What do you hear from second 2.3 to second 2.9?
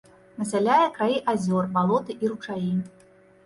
ручаі.